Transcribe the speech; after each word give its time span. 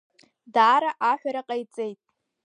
Даара 0.53 0.91
аҳәара 1.09 1.41
ҟаиҵеит. 1.47 1.99